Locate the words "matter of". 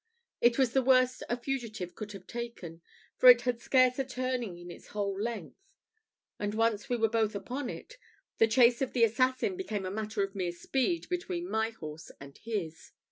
9.91-10.33